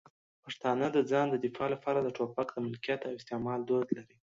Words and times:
پښتانه 0.43 0.85
د 0.95 0.97
ځان 1.11 1.25
د 1.29 1.35
دفاع 1.45 1.67
لپاره 1.75 1.99
د 2.01 2.09
ټوپک 2.17 2.47
د 2.53 2.57
ملکیت 2.65 3.01
او 3.07 3.11
استعمال 3.19 3.59
دود 3.63 3.87
لري. 3.97 4.15